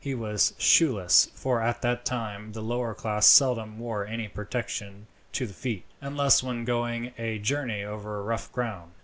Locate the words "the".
2.53-2.61, 5.45-5.53